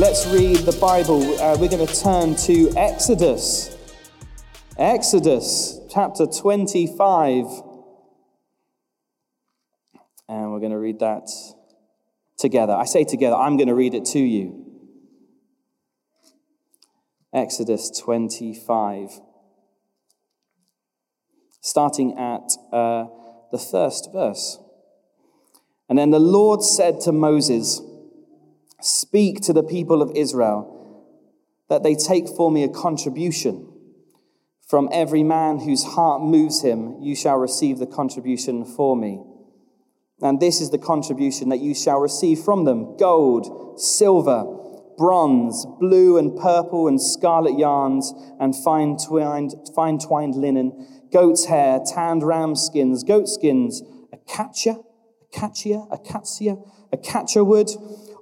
[0.00, 1.38] let's read the Bible.
[1.38, 3.76] Uh, we're going to turn to Exodus.
[4.78, 7.44] Exodus chapter 25.
[10.26, 11.28] And we're going to read that
[12.38, 12.72] together.
[12.72, 14.72] I say together, I'm going to read it to you.
[17.34, 19.20] Exodus 25.
[21.60, 23.04] Starting at uh,
[23.52, 24.58] the first verse.
[25.90, 27.82] And then the Lord said to Moses,
[28.80, 30.76] Speak to the people of Israel
[31.68, 33.66] that they take for me a contribution.
[34.68, 39.22] From every man whose heart moves him, you shall receive the contribution for me.
[40.22, 44.44] And this is the contribution that you shall receive from them gold, silver,
[44.98, 51.80] bronze, blue and purple and scarlet yarns, and fine twined, fine twined linen, goat's hair,
[51.84, 54.78] tanned ram skins, goat skins, acacia,
[55.32, 56.58] acacia, acacia,
[56.92, 57.70] acacia wood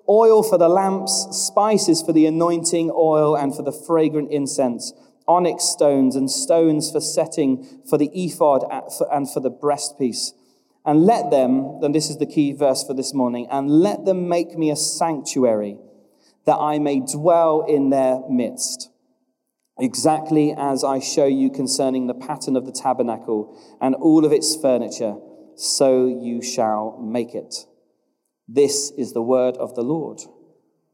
[0.08, 4.92] oil for the lamps, spices for the anointing oil and for the fragrant incense,
[5.26, 8.64] onyx stones and stones for setting for the ephod
[9.12, 10.32] and for the breastpiece.
[10.84, 14.28] And let them, and this is the key verse for this morning, and let them
[14.28, 15.76] make me a sanctuary
[16.46, 18.90] that I may dwell in their midst.
[19.78, 24.56] Exactly as I show you concerning the pattern of the tabernacle and all of its
[24.56, 25.16] furniture,
[25.56, 27.66] so you shall make it.
[28.48, 30.20] This is the word of the Lord.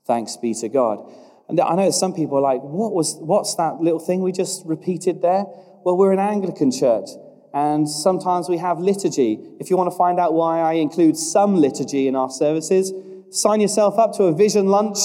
[0.07, 1.09] Thanks be to God.
[1.49, 4.67] And I know some people are like, what was, what's that little thing we just
[4.67, 5.45] repeated there?
[5.85, 7.11] Well, we're an Anglican church,
[7.53, 9.39] and sometimes we have liturgy.
[9.61, 12.93] If you want to find out why I include some liturgy in our services,
[13.31, 14.99] sign yourself up to a vision lunch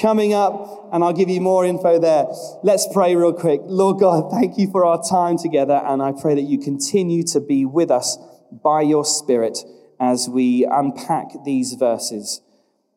[0.00, 2.26] coming up, and I'll give you more info there.
[2.62, 3.60] Let's pray real quick.
[3.64, 7.40] Lord God, thank you for our time together, and I pray that you continue to
[7.40, 8.16] be with us
[8.50, 9.58] by your Spirit
[10.02, 12.42] as we unpack these verses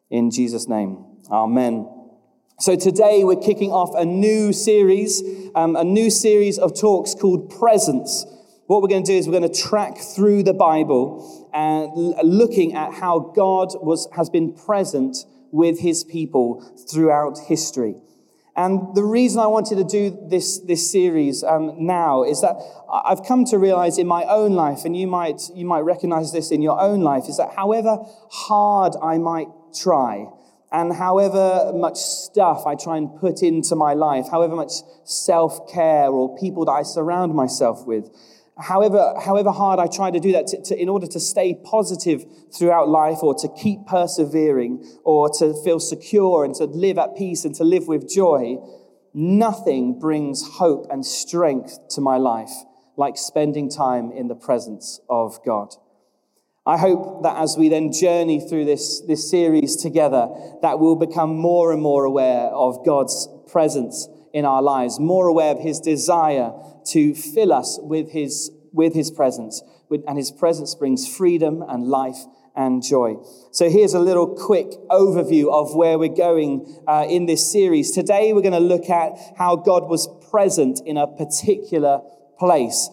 [0.09, 1.05] in Jesus' name.
[1.29, 1.87] Amen.
[2.59, 5.21] So today we're kicking off a new series,
[5.53, 8.25] um, a new series of talks called Presence.
[8.65, 12.73] What we're going to do is we're going to track through the Bible and looking
[12.73, 15.15] at how God was, has been present
[15.51, 17.97] with his people throughout history.
[18.57, 22.55] And the reason I wanted to do this, this series um, now is that
[22.89, 26.51] I've come to realize in my own life, and you might, you might recognize this
[26.51, 27.97] in your own life, is that however
[28.31, 30.27] hard I might try,
[30.71, 34.73] and however much stuff I try and put into my life, however much
[35.03, 38.09] self care or people that I surround myself with,
[38.57, 42.25] however, however hard I try to do that to, to, in order to stay positive
[42.53, 47.45] throughout life or to keep persevering or to feel secure and to live at peace
[47.45, 48.57] and to live with joy,
[49.13, 52.51] nothing brings hope and strength to my life
[52.97, 55.75] like spending time in the presence of God.
[56.65, 60.29] I hope that as we then journey through this, this series together,
[60.61, 65.51] that we'll become more and more aware of God's presence in our lives, more aware
[65.55, 66.51] of his desire
[66.83, 69.63] to fill us with his, with his presence.
[69.89, 72.17] And his presence brings freedom and life
[72.53, 73.15] and joy.
[73.51, 77.91] So here's a little quick overview of where we're going uh, in this series.
[77.91, 82.01] Today we're going to look at how God was present in a particular
[82.37, 82.89] place.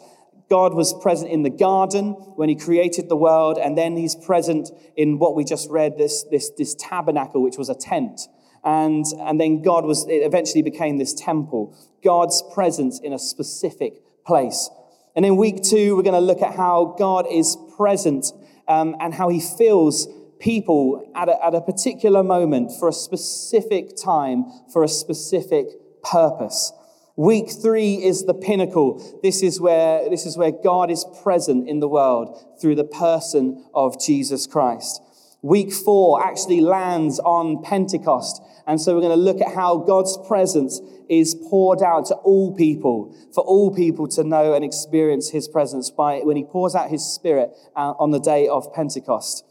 [0.49, 4.71] God was present in the garden when he created the world, and then he's present
[4.97, 8.29] in what we just read, this, this, this tabernacle, which was a tent.
[8.65, 14.03] And, and then God was, it eventually became this temple, God's presence in a specific
[14.25, 14.71] place.
[15.17, 18.27] And in week two, we're going to look at how God is present
[18.69, 20.09] um, and how he fills
[20.39, 25.67] people at a, at a particular moment for a specific time, for a specific
[26.03, 26.73] purpose.
[27.17, 29.21] Week three is the pinnacle.
[29.23, 33.65] This is where, this is where God is present in the world through the person
[33.75, 35.03] of Jesus Christ.
[35.43, 38.41] Week four actually lands on Pentecost.
[38.67, 42.55] And so we're going to look at how God's presence is poured out to all
[42.55, 46.91] people, for all people to know and experience his presence by when he pours out
[46.91, 49.45] his spirit uh, on the day of Pentecost.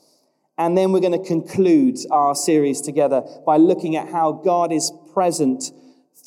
[0.57, 4.91] And then we're going to conclude our series together by looking at how God is
[5.13, 5.71] present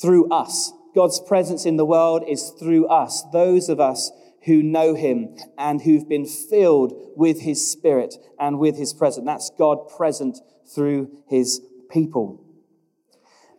[0.01, 0.71] through us.
[0.93, 4.11] God's presence in the world is through us, those of us
[4.45, 9.25] who know him and who've been filled with his spirit and with his presence.
[9.25, 10.37] That's God present
[10.73, 12.44] through his people.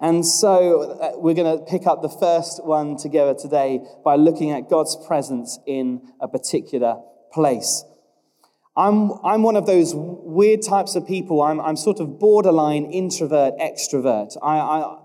[0.01, 4.51] And so uh, we're going to pick up the first one together today by looking
[4.51, 7.01] at God's presence in a particular
[7.33, 7.85] place.
[8.77, 11.41] I'm, I'm one of those weird types of people.
[11.41, 14.37] I'm, I'm sort of borderline introvert, extrovert.
[14.43, 14.99] I, I,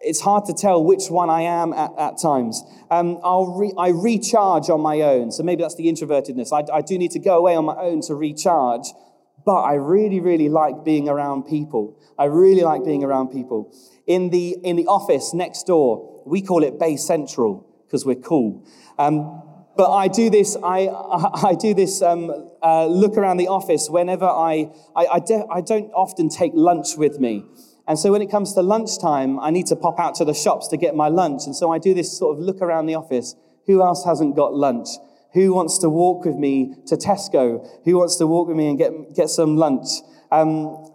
[0.00, 2.62] it's hard to tell which one I am at, at times.
[2.90, 5.30] Um, I'll re, I recharge on my own.
[5.30, 6.52] So maybe that's the introvertedness.
[6.52, 8.86] I, I do need to go away on my own to recharge.
[9.48, 11.98] But I really, really like being around people.
[12.18, 13.74] I really like being around people.
[14.06, 18.62] In the, in the office next door, we call it Bay Central because we're cool.
[18.98, 19.42] Um,
[19.74, 20.88] but I do this, I,
[21.48, 25.62] I do this um, uh, look around the office whenever I, I, I, de- I
[25.62, 27.46] don't often take lunch with me.
[27.86, 30.68] And so when it comes to lunchtime, I need to pop out to the shops
[30.68, 31.46] to get my lunch.
[31.46, 33.34] And so I do this sort of look around the office.
[33.64, 34.88] Who else hasn't got lunch?
[35.34, 37.66] Who wants to walk with me to Tesco?
[37.84, 39.88] Who wants to walk with me and get, get some lunch?
[40.30, 40.88] Um,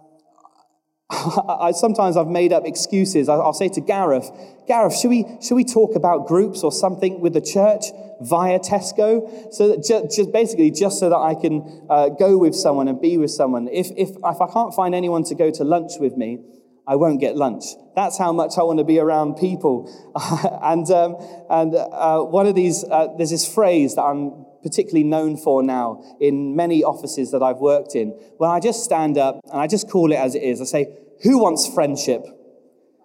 [1.10, 3.28] I, sometimes I've made up excuses.
[3.28, 4.30] I'll say to Gareth,
[4.66, 7.84] Gareth, should we, should we talk about groups or something with the church
[8.20, 9.52] via Tesco?
[9.52, 13.00] So that just, just basically, just so that I can uh, go with someone and
[13.00, 13.68] be with someone.
[13.68, 16.38] If, if, if I can't find anyone to go to lunch with me,
[16.86, 17.64] I won't get lunch.
[17.96, 19.90] That's how much I want to be around people.
[20.62, 21.16] and um,
[21.48, 26.02] and uh, one of these, uh, there's this phrase that I'm particularly known for now
[26.20, 28.08] in many offices that I've worked in,
[28.38, 30.60] where I just stand up and I just call it as it is.
[30.60, 32.26] I say, Who wants friendship?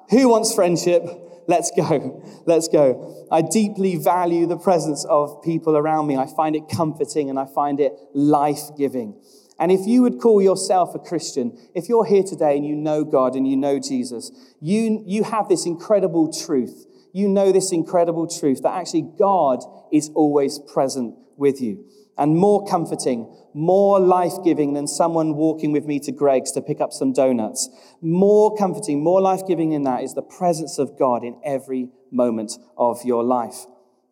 [0.09, 1.03] Who wants friendship?
[1.47, 2.23] Let's go.
[2.45, 3.27] Let's go.
[3.31, 6.15] I deeply value the presence of people around me.
[6.15, 9.15] I find it comforting and I find it life giving.
[9.59, 13.03] And if you would call yourself a Christian, if you're here today and you know
[13.03, 16.85] God and you know Jesus, you, you have this incredible truth.
[17.11, 19.59] You know this incredible truth that actually God
[19.91, 21.85] is always present with you.
[22.17, 26.79] And more comforting, more life giving than someone walking with me to Greggs to pick
[26.79, 27.69] up some donuts.
[28.01, 32.53] More comforting, more life giving than that is the presence of God in every moment
[32.77, 33.65] of your life.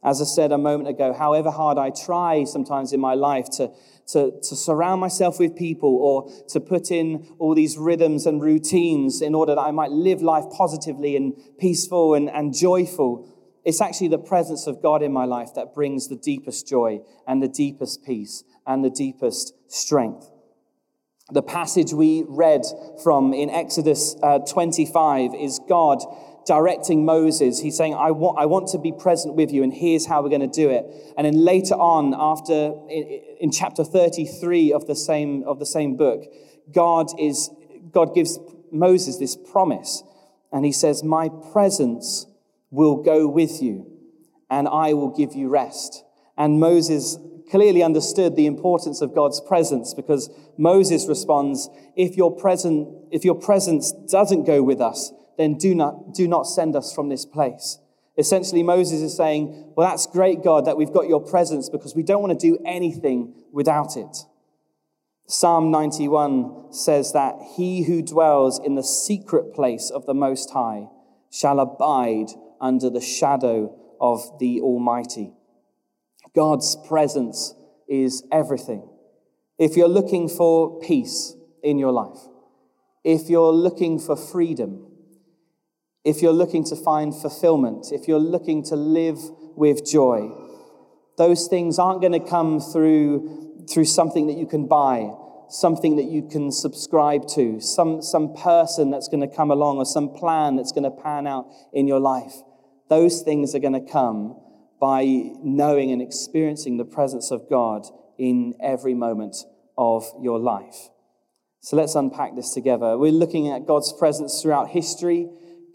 [0.03, 3.71] As I said a moment ago, however hard I try sometimes in my life to,
[4.07, 9.21] to, to surround myself with people or to put in all these rhythms and routines
[9.21, 13.27] in order that I might live life positively and peaceful and, and joyful,
[13.65, 17.43] it's actually the presence of God in my life that brings the deepest joy and
[17.43, 20.29] the deepest peace and the deepest strength.
[21.31, 22.61] The passage we read
[23.03, 26.01] from in Exodus uh, 25 is God
[26.47, 27.59] directing Moses.
[27.59, 30.29] He's saying, I want, I want to be present with you, and here's how we're
[30.29, 30.85] going to do it.
[31.17, 36.23] And then later on, after in, chapter 33 of the same, of the same book,
[36.73, 37.49] God, is,
[37.91, 38.39] God gives
[38.71, 40.03] Moses this promise.
[40.51, 42.25] And he says, My presence
[42.71, 43.85] will go with you,
[44.49, 46.05] and I will give you rest.
[46.37, 47.17] And Moses
[47.51, 53.35] clearly understood the importance of God's presence because Moses responds, if your, present, if your
[53.35, 57.79] presence doesn't go with us, then do not, do not send us from this place.
[58.17, 62.03] Essentially, Moses is saying, Well, that's great, God, that we've got your presence because we
[62.03, 64.17] don't want to do anything without it.
[65.27, 70.87] Psalm 91 says that he who dwells in the secret place of the Most High
[71.29, 72.29] shall abide
[72.61, 75.33] under the shadow of the Almighty.
[76.33, 77.53] God's presence
[77.87, 78.87] is everything.
[79.59, 82.19] If you're looking for peace in your life,
[83.03, 84.86] if you're looking for freedom,
[86.07, 89.19] if you're looking to find fulfillment, if you're looking to live
[89.57, 90.31] with joy,
[91.17, 95.11] those things aren't going to come through, through something that you can buy,
[95.49, 99.85] something that you can subscribe to, some, some person that's going to come along, or
[99.85, 102.35] some plan that's going to pan out in your life.
[102.89, 104.39] Those things are going to come
[104.79, 105.03] by
[105.43, 107.85] knowing and experiencing the presence of God
[108.17, 109.35] in every moment
[109.77, 110.89] of your life.
[111.59, 112.97] So let's unpack this together.
[112.97, 115.27] We're looking at God's presence throughout history.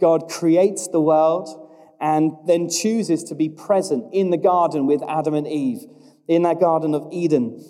[0.03, 5.33] God creates the world and then chooses to be present in the garden with Adam
[5.33, 5.87] and Eve,
[6.27, 7.65] in that Garden of Eden.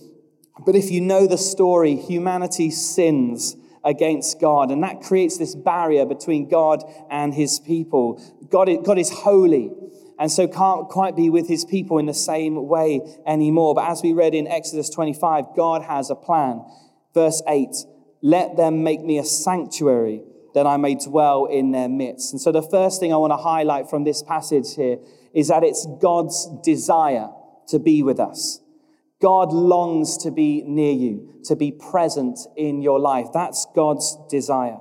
[0.65, 6.07] But if you know the story, humanity sins against God, and that creates this barrier
[6.07, 8.23] between God and his people.
[8.49, 9.71] God is, God is holy
[10.19, 13.75] and so can't quite be with his people in the same way anymore.
[13.75, 16.65] But as we read in Exodus 25, God has a plan.
[17.13, 17.75] Verse 8
[18.23, 20.23] Let them make me a sanctuary
[20.55, 22.33] that I may dwell in their midst.
[22.33, 24.99] And so the first thing I want to highlight from this passage here
[25.33, 27.29] is that it's God's desire
[27.69, 28.61] to be with us.
[29.21, 33.29] God longs to be near you, to be present in your life.
[33.33, 34.79] That's God's desire.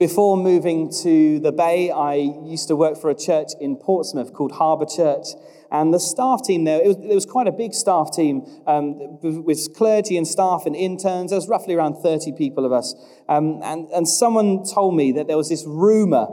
[0.00, 4.50] Before moving to the Bay, I used to work for a church in Portsmouth called
[4.50, 5.26] Harbour Church.
[5.70, 9.20] And the staff team there, it was, it was quite a big staff team um,
[9.22, 11.30] with clergy and staff and interns.
[11.30, 12.92] There was roughly around 30 people of us.
[13.28, 16.26] Um, and, and someone told me that there was this rumor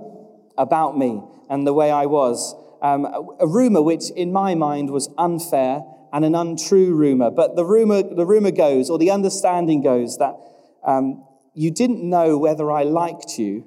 [0.58, 2.56] about me and the way I was.
[2.82, 7.30] Um, a, a rumor which, in my mind, was unfair and an untrue rumor.
[7.30, 10.36] But the rumor, the rumor goes, or the understanding goes, that
[10.84, 13.66] um, you didn't know whether I liked you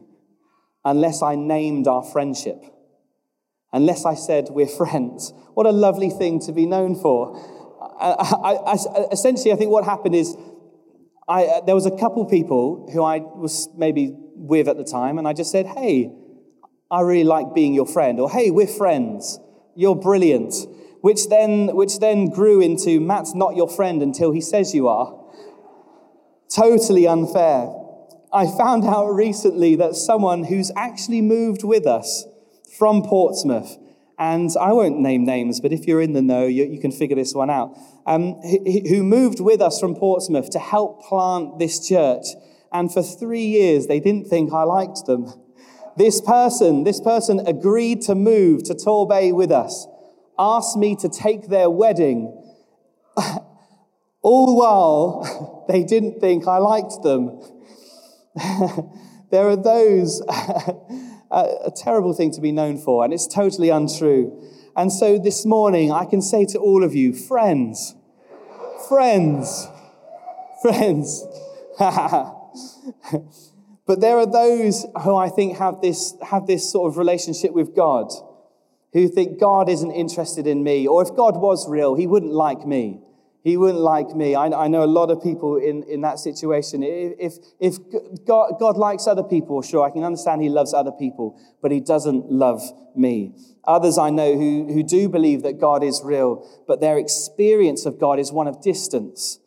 [0.84, 2.62] unless I named our friendship,
[3.72, 5.32] unless I said we're friends.
[5.54, 7.36] What a lovely thing to be known for.
[8.00, 10.36] I, I, I, essentially, I think what happened is
[11.28, 15.26] I, there was a couple people who I was maybe with at the time, and
[15.26, 16.12] I just said, Hey,
[16.90, 19.38] I really like being your friend, or Hey, we're friends.
[19.74, 20.54] You're brilliant.
[21.00, 25.23] Which then, which then grew into Matt's not your friend until he says you are.
[26.48, 27.74] Totally unfair.
[28.32, 32.24] I found out recently that someone who's actually moved with us
[32.76, 33.78] from Portsmouth,
[34.18, 37.16] and I won't name names, but if you're in the know, you, you can figure
[37.16, 42.26] this one out, um, who moved with us from Portsmouth to help plant this church.
[42.72, 45.32] And for three years, they didn't think I liked them.
[45.96, 49.86] This person, this person agreed to move to Torbay with us,
[50.36, 52.36] asked me to take their wedding,
[54.24, 57.40] all while they didn't think I liked them.
[59.30, 60.22] there are those,
[61.30, 64.42] a terrible thing to be known for, and it's totally untrue.
[64.76, 67.94] And so this morning, I can say to all of you, friends,
[68.88, 69.68] friends,
[70.62, 71.24] friends.
[71.78, 72.40] but
[74.00, 78.10] there are those who I think have this, have this sort of relationship with God,
[78.94, 82.66] who think God isn't interested in me, or if God was real, he wouldn't like
[82.66, 83.02] me.
[83.44, 84.34] He wouldn't like me.
[84.34, 86.82] I, I, know a lot of people in, in that situation.
[86.82, 87.76] If, if
[88.24, 91.80] God, God likes other people, sure, I can understand he loves other people, but he
[91.80, 92.62] doesn't love
[92.96, 93.34] me.
[93.64, 98.00] Others I know who, who do believe that God is real, but their experience of
[98.00, 99.40] God is one of distance.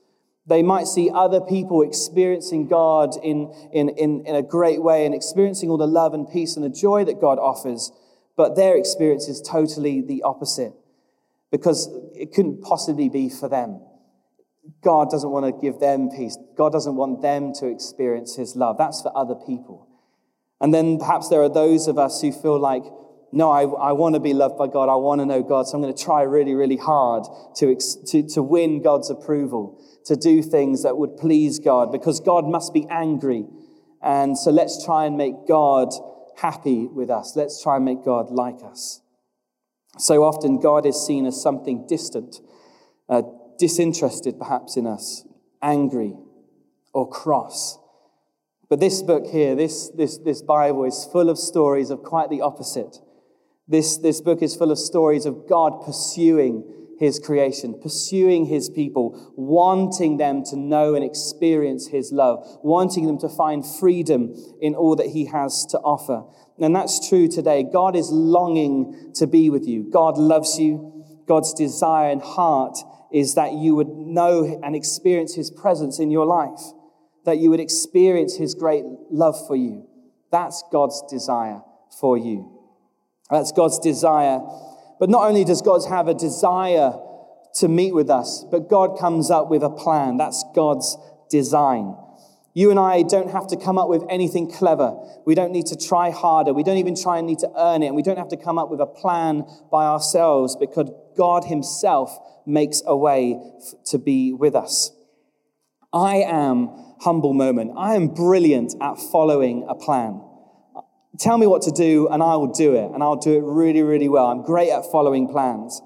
[0.45, 5.15] They might see other people experiencing God in, in, in, in a great way and
[5.15, 7.91] experiencing all the love and peace and the joy that God offers,
[8.35, 10.73] but their experience is totally the opposite
[11.51, 13.81] because it couldn't possibly be for them.
[14.81, 16.37] God doesn't want to give them peace.
[16.57, 18.77] God doesn't want them to experience his love.
[18.77, 19.87] That's for other people.
[20.59, 22.83] And then perhaps there are those of us who feel like,
[23.31, 24.89] no, I, I want to be loved by God.
[24.89, 25.67] I want to know God.
[25.67, 27.23] So I'm going to try really, really hard
[27.57, 32.45] to, to, to win God's approval, to do things that would please God because God
[32.45, 33.45] must be angry.
[34.01, 35.89] And so let's try and make God
[36.37, 37.35] happy with us.
[37.35, 39.01] Let's try and make God like us.
[39.97, 42.39] So often, God is seen as something distant,
[43.09, 43.23] uh,
[43.57, 45.25] disinterested perhaps in us,
[45.61, 46.15] angry
[46.93, 47.77] or cross.
[48.69, 52.41] But this book here, this, this, this Bible, is full of stories of quite the
[52.41, 52.97] opposite.
[53.67, 59.33] This, this book is full of stories of God pursuing his creation, pursuing his people,
[59.35, 64.95] wanting them to know and experience his love, wanting them to find freedom in all
[64.95, 66.23] that he has to offer.
[66.59, 67.63] And that's true today.
[67.63, 69.83] God is longing to be with you.
[69.91, 71.05] God loves you.
[71.27, 72.79] God's desire and heart
[73.11, 76.61] is that you would know and experience his presence in your life,
[77.25, 79.87] that you would experience his great love for you.
[80.31, 81.61] That's God's desire
[81.99, 82.51] for you.
[83.29, 84.39] That's God's desire.
[84.99, 86.93] But not only does God have a desire
[87.55, 90.17] to meet with us, but God comes up with a plan.
[90.17, 90.97] That's God's
[91.29, 91.95] design.
[92.53, 94.97] You and I don't have to come up with anything clever.
[95.25, 96.53] We don't need to try harder.
[96.53, 97.87] We don't even try and need to earn it.
[97.87, 102.17] And we don't have to come up with a plan by ourselves because God Himself
[102.45, 103.41] makes a way
[103.87, 104.91] to be with us.
[105.91, 106.69] I am,
[107.01, 110.21] humble moment, I am brilliant at following a plan.
[111.19, 112.91] Tell me what to do and I will do it.
[112.93, 114.27] And I'll do it really, really well.
[114.27, 115.81] I'm great at following plans.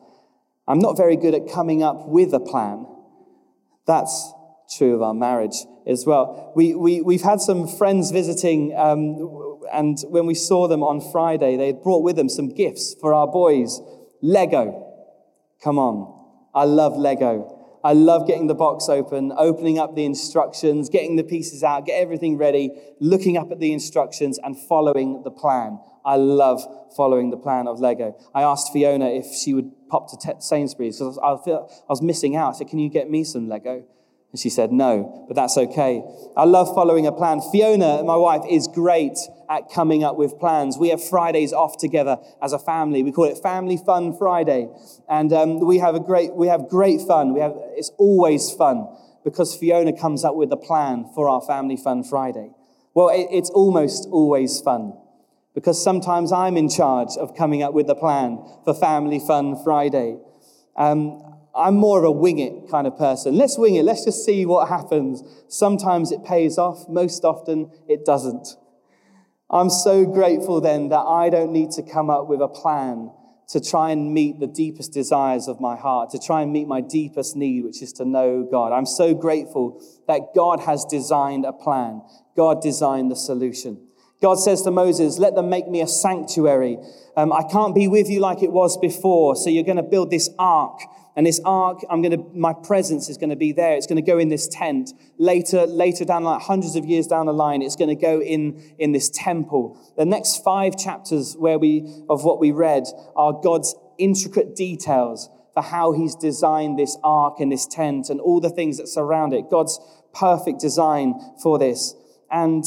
[0.68, 2.86] I'm not very good at coming up with a plan.
[3.88, 4.34] That's
[4.78, 6.52] true of our marriage as well.
[6.56, 11.58] We, we, we've had some friends visiting, um, and when we saw them on Friday,
[11.58, 13.82] they had brought with them some gifts for our boys
[14.22, 14.91] Lego.
[15.64, 16.20] Come on.
[16.54, 17.58] I love Lego.
[17.84, 22.00] I love getting the box open, opening up the instructions, getting the pieces out, get
[22.00, 25.80] everything ready, looking up at the instructions and following the plan.
[26.06, 26.64] I love
[26.96, 28.16] following the plan of Lego.
[28.36, 31.32] I asked Fiona if she would pop to Sainsbury's because I
[31.90, 32.56] was missing out.
[32.56, 33.84] I said, Can you get me some Lego?
[34.32, 36.04] And she said, No, but that's okay.
[36.38, 37.42] I love following a plan.
[37.52, 39.18] Fiona, my wife, is great
[39.50, 40.78] at coming up with plans.
[40.78, 43.04] We have Fridays off together as a family.
[43.04, 44.70] We call it Family Fun Friday.
[45.10, 47.34] And um, we, have a great, we have great fun.
[47.34, 48.88] We have, it's always fun
[49.26, 52.52] because Fiona comes up with a plan for our Family Fun Friday.
[52.94, 54.94] Well, it, it's almost always fun
[55.54, 60.18] because sometimes I'm in charge of coming up with the plan for Family Fun Friday.
[60.78, 63.38] Um, I'm more of a wing it kind of person.
[63.38, 63.84] Let's wing it.
[63.84, 65.24] Let's just see what happens.
[65.48, 66.88] Sometimes it pays off.
[66.88, 68.56] Most often it doesn't.
[69.50, 73.12] I'm so grateful then that I don't need to come up with a plan
[73.50, 76.80] to try and meet the deepest desires of my heart, to try and meet my
[76.80, 78.72] deepest need, which is to know God.
[78.72, 82.02] I'm so grateful that God has designed a plan.
[82.38, 83.88] God designed the solution.
[84.22, 86.78] God says to Moses, Let them make me a sanctuary.
[87.18, 90.12] Um, I can't be with you like it was before, so you're going to build
[90.12, 90.80] this ark
[91.16, 93.76] And this ark, I'm going to, my presence is going to be there.
[93.76, 94.92] It's going to go in this tent.
[95.18, 98.76] Later, later down, like hundreds of years down the line, it's going to go in,
[98.80, 99.78] in this temple.
[99.98, 105.62] The next five chapters where we, of what we read are God's intricate details for
[105.62, 109.50] how he's designed this ark and this tent and all the things that surround it.
[109.50, 109.80] God's
[110.14, 111.94] perfect design for this.
[112.32, 112.64] And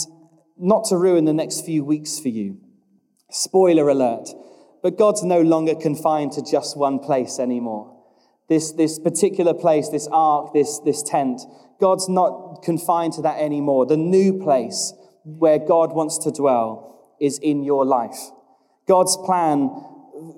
[0.59, 2.59] not to ruin the next few weeks for you.
[3.31, 4.29] Spoiler alert,
[4.83, 7.94] but God's no longer confined to just one place anymore.
[8.49, 11.41] This, this particular place, this ark, this, this tent,
[11.81, 13.87] God's not confined to that anymore.
[13.87, 14.93] The new place
[15.25, 18.19] where God wants to dwell is in your life.
[18.87, 19.71] God's plan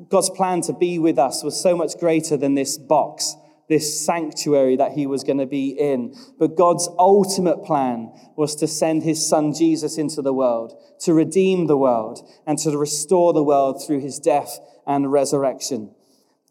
[0.08, 3.36] God's plan to be with us was so much greater than this box,
[3.68, 6.14] this sanctuary that he was going to be in.
[6.38, 11.66] But God's ultimate plan was to send his son Jesus into the world, to redeem
[11.66, 15.94] the world, and to restore the world through his death and resurrection.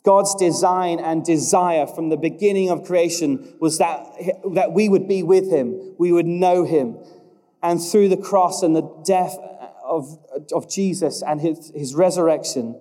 [0.06, 4.06] God's design and desire from the beginning of creation was that,
[4.54, 6.98] that we would be with him, we would know him.
[7.64, 9.36] And through the cross and the death
[9.84, 10.20] of,
[10.54, 12.80] of Jesus and his, his resurrection,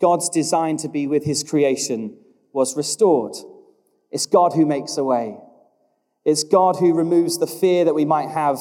[0.00, 2.16] God's design to be with his creation
[2.52, 3.34] was restored.
[4.10, 5.36] It's God who makes a way.
[6.24, 8.58] It's God who removes the fear that we might have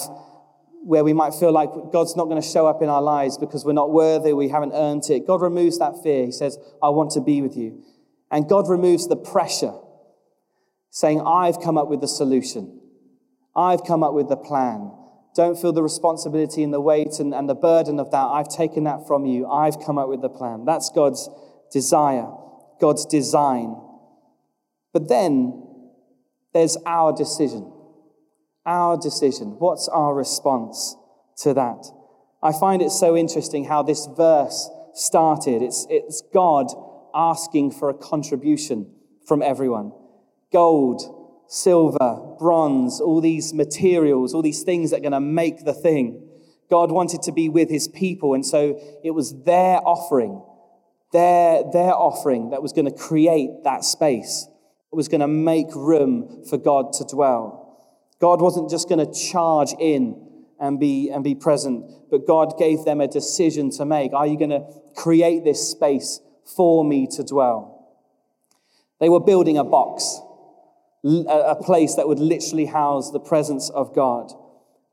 [0.83, 3.63] where we might feel like God's not going to show up in our lives because
[3.63, 5.27] we're not worthy, we haven't earned it.
[5.27, 6.25] God removes that fear.
[6.25, 7.83] He says, I want to be with you.
[8.31, 9.73] And God removes the pressure,
[10.89, 12.79] saying, I've come up with the solution.
[13.55, 14.91] I've come up with the plan.
[15.35, 18.25] Don't feel the responsibility and the weight and, and the burden of that.
[18.25, 19.47] I've taken that from you.
[19.47, 20.63] I've come up with the plan.
[20.65, 21.29] That's God's
[21.71, 22.27] desire,
[22.79, 23.75] God's design.
[24.93, 25.67] But then
[26.53, 27.71] there's our decision.
[28.65, 29.55] Our decision.
[29.59, 30.95] What's our response
[31.39, 31.85] to that?
[32.43, 35.61] I find it so interesting how this verse started.
[35.61, 36.67] It's, it's God
[37.13, 38.91] asking for a contribution
[39.25, 39.93] from everyone
[40.51, 45.73] gold, silver, bronze, all these materials, all these things that are going to make the
[45.73, 46.27] thing.
[46.69, 50.41] God wanted to be with his people, and so it was their offering,
[51.11, 54.47] their, their offering that was going to create that space.
[54.91, 57.61] It was going to make room for God to dwell.
[58.19, 60.27] God wasn't just going to charge in
[60.59, 64.13] and be, and be present, but God gave them a decision to make.
[64.13, 66.19] Are you going to create this space
[66.55, 67.97] for me to dwell?
[68.99, 70.21] They were building a box
[71.03, 74.31] a place that would literally house the presence of God.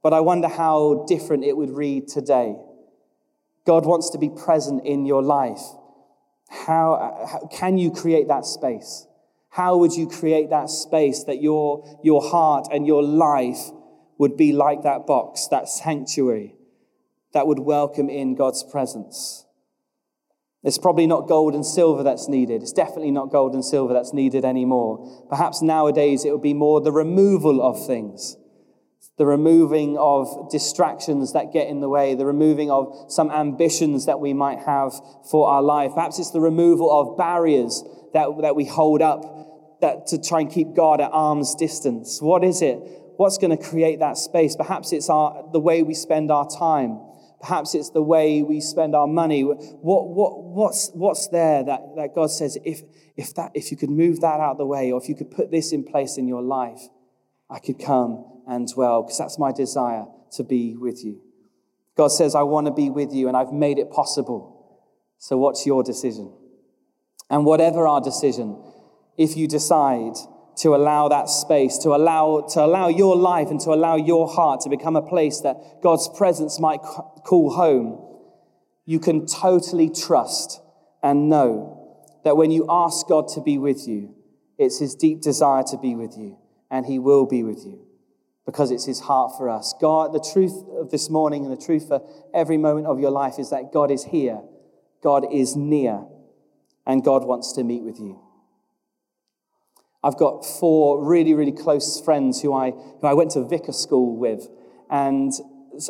[0.03, 2.57] But I wonder how different it would read today.
[3.67, 5.63] God wants to be present in your life.
[6.49, 9.07] How, how, can you create that space?
[9.51, 13.71] How would you create that space that your, your heart and your life
[14.17, 16.55] would be like that box, that sanctuary
[17.35, 19.45] that would welcome in God's presence?
[20.65, 22.63] It's probably not gold and silver that's needed.
[22.63, 25.27] It's definitely not gold and silver that's needed anymore.
[25.29, 28.37] Perhaps nowadays it would be more the removal of things,
[29.19, 34.19] the removing of distractions that get in the way, the removing of some ambitions that
[34.19, 34.93] we might have
[35.31, 35.93] for our life.
[35.95, 40.51] Perhaps it's the removal of barriers that, that we hold up that, to try and
[40.51, 42.21] keep God at arm's distance.
[42.21, 42.81] What is it?
[43.17, 44.57] What's going to create that space?
[44.57, 47.01] Perhaps it's our, the way we spend our time.
[47.41, 49.43] Perhaps it's the way we spend our money.
[49.43, 52.83] What, what, what's, what's there that, that God says, if,
[53.17, 55.31] if, that, if you could move that out of the way, or if you could
[55.31, 56.81] put this in place in your life,
[57.49, 61.21] I could come and dwell, because that's my desire to be with you.
[61.97, 64.81] God says, I want to be with you, and I've made it possible.
[65.19, 66.33] So, what's your decision?
[67.31, 68.63] And whatever our decision,
[69.17, 70.15] if you decide
[70.59, 74.61] to allow that space, to allow, to allow your life and to allow your heart
[74.63, 78.05] to become a place that God's presence might call home,
[78.85, 80.61] you can totally trust
[81.03, 84.15] and know that when you ask God to be with you,
[84.59, 86.37] it's his deep desire to be with you,
[86.71, 87.87] and he will be with you
[88.45, 89.75] because it's his heart for us.
[89.81, 92.03] God, the truth of this morning and the truth for
[92.35, 94.41] every moment of your life is that God is here,
[95.03, 96.05] God is near,
[96.87, 98.19] and God wants to meet with you.
[100.03, 104.17] I've got four really, really close friends who I, who I went to vicar school
[104.17, 104.49] with.
[104.91, 105.33] And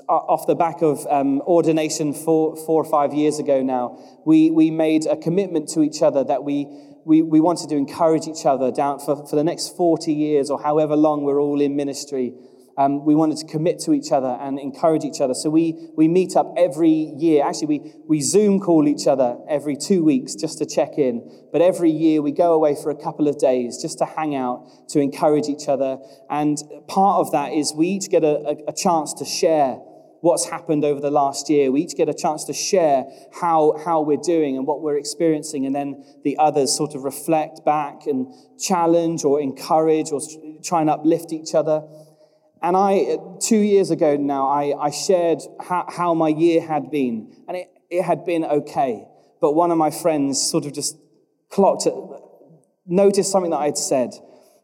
[0.09, 4.71] off the back of um, ordination four, four or five years ago now, we, we
[4.71, 6.67] made a commitment to each other that we,
[7.05, 10.63] we, we wanted to encourage each other down for, for the next 40 years or
[10.63, 12.35] however long we're all in ministry
[12.79, 15.35] um, we wanted to commit to each other and encourage each other.
[15.35, 17.45] So we, we meet up every year.
[17.45, 21.29] Actually, we, we Zoom call each other every two weeks just to check in.
[21.51, 24.89] But every year we go away for a couple of days just to hang out,
[24.91, 25.99] to encourage each other.
[26.31, 29.81] And part of that is we each get a, a, a chance to share
[30.21, 31.71] what's happened over the last year.
[31.71, 35.67] We each get a chance to share how, how we're doing and what we're experiencing,
[35.67, 40.21] and then the others sort of reflect back and challenge or encourage or
[40.63, 41.83] try and uplift each other.
[42.63, 47.35] And I, two years ago now, I, I shared how, how my year had been,
[47.47, 49.07] and it, it had been okay.
[49.41, 50.97] But one of my friends sort of just
[51.51, 51.87] clocked,
[52.87, 54.11] noticed something that I had said,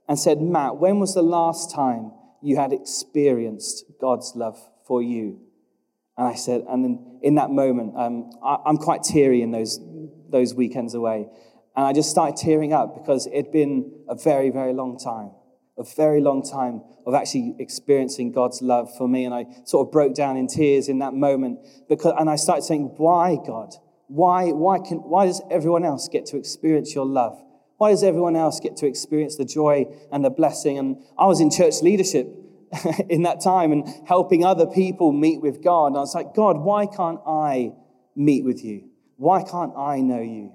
[0.09, 5.41] and said, Matt, when was the last time you had experienced God's love for you?
[6.17, 9.81] And I said, and then in that moment, um, I, I'm quite teary in those,
[10.29, 11.27] those weekends away.
[11.77, 15.33] And I just started tearing up because it'd been a very, very long time,
[15.77, 19.25] a very long time of actually experiencing God's love for me.
[19.25, 21.59] And I sort of broke down in tears in that moment
[21.89, 23.75] because, and I started saying, why, God?
[24.07, 27.41] Why, why, can, why does everyone else get to experience your love?
[27.79, 30.79] Why does everyone else get to experience the joy and the blessing?
[30.79, 32.29] And I was in church leadership
[33.09, 35.89] in that time and helping other people meet with God.
[35.89, 37.73] And I was like, God, why can't I
[38.15, 38.91] meet with you?
[39.17, 40.53] Why can't I know you?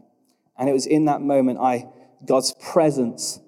[0.58, 1.88] And it was in that moment I
[2.26, 3.40] God's presence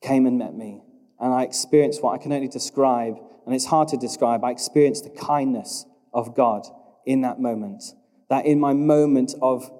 [0.00, 0.82] came and met me.
[1.20, 4.44] And I experienced what I can only describe, and it's hard to describe.
[4.44, 6.66] I experienced the kindness of God
[7.04, 7.82] in that moment.
[8.30, 9.70] That in my moment of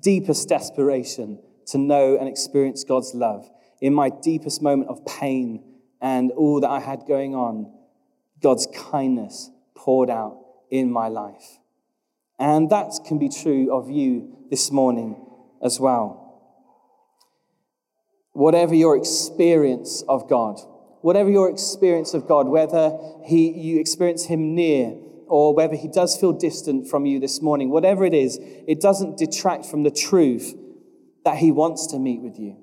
[0.00, 3.50] deepest desperation to know and experience God's love,
[3.80, 5.62] in my deepest moment of pain
[6.00, 7.72] and all that I had going on,
[8.40, 10.38] God's kindness poured out
[10.70, 11.58] in my life.
[12.38, 15.16] And that can be true of you this morning
[15.62, 16.27] as well.
[18.38, 20.60] Whatever your experience of God,
[21.00, 24.96] whatever your experience of God, whether he, you experience Him near
[25.26, 29.18] or whether He does feel distant from you this morning, whatever it is, it doesn't
[29.18, 30.54] detract from the truth
[31.24, 32.56] that He wants to meet with you.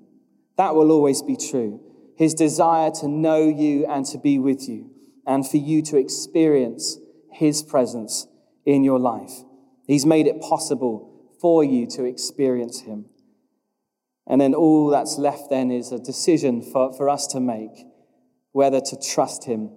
[0.57, 1.81] That will always be true
[2.15, 4.89] his desire to know you and to be with you,
[5.27, 6.97] and for you to experience
[7.31, 8.27] his presence
[8.65, 9.43] in your life.
[9.85, 13.05] He's made it possible for you to experience him.
[14.27, 17.85] And then all that's left then is a decision for, for us to make
[18.51, 19.69] whether to trust him,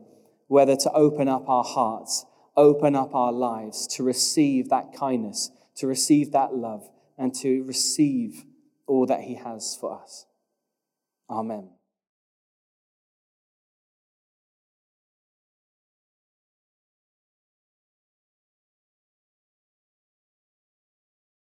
[0.47, 2.25] whether to open up our hearts,
[2.57, 8.45] open up our lives to receive that kindness, to receive that love, and to receive
[8.87, 10.27] all that he has for us.
[11.29, 11.71] Amen.